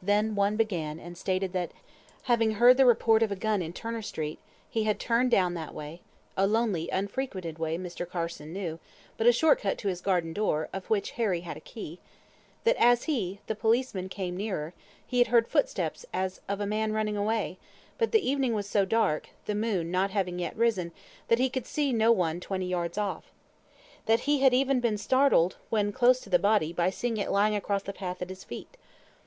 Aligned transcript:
Then 0.00 0.34
one 0.34 0.56
began, 0.56 0.98
and 0.98 1.14
stated 1.18 1.52
that 1.52 1.70
having 2.22 2.52
heard 2.52 2.78
the 2.78 2.86
report 2.86 3.22
of 3.22 3.30
a 3.30 3.36
gun 3.36 3.60
in 3.60 3.74
Turner 3.74 4.00
Street, 4.00 4.38
he 4.70 4.84
had 4.84 4.98
turned 4.98 5.30
down 5.30 5.52
that 5.52 5.74
way 5.74 6.00
(a 6.38 6.46
lonely, 6.46 6.88
unfrequented 6.88 7.58
way 7.58 7.76
Mr. 7.76 8.08
Carson 8.08 8.50
knew, 8.50 8.78
but 9.18 9.26
a 9.26 9.30
short 9.32 9.60
cut 9.60 9.76
to 9.76 9.88
his 9.88 10.00
garden 10.00 10.32
door, 10.32 10.70
of 10.72 10.88
which 10.88 11.10
Harry 11.20 11.40
had 11.42 11.58
a 11.58 11.60
key); 11.60 12.00
that 12.62 12.76
as 12.78 13.02
he 13.02 13.40
(the 13.46 13.54
policeman) 13.54 14.08
came 14.08 14.38
nearer, 14.38 14.72
he 15.06 15.18
had 15.18 15.26
heard 15.26 15.46
footsteps 15.46 16.06
as 16.14 16.40
of 16.48 16.62
a 16.62 16.66
man 16.66 16.94
running 16.94 17.18
away; 17.18 17.58
but 17.98 18.10
the 18.10 18.26
evening 18.26 18.54
was 18.54 18.66
so 18.66 18.86
dark 18.86 19.28
(the 19.44 19.54
moon 19.54 19.90
not 19.90 20.10
having 20.10 20.38
yet 20.38 20.56
risen) 20.56 20.92
that 21.28 21.38
he 21.38 21.50
could 21.50 21.66
see 21.66 21.92
no 21.92 22.10
one 22.10 22.40
twenty 22.40 22.64
yards 22.68 22.96
off. 22.96 23.24
That 24.06 24.20
he 24.20 24.38
had 24.40 24.54
even 24.54 24.80
been 24.80 24.96
startled 24.96 25.58
when 25.68 25.92
close 25.92 26.20
to 26.20 26.30
the 26.30 26.38
body 26.38 26.72
by 26.72 26.88
seeing 26.88 27.18
it 27.18 27.30
lying 27.30 27.54
across 27.54 27.82
the 27.82 27.92
path 27.92 28.22
at 28.22 28.30
his 28.30 28.44
feet. 28.44 28.78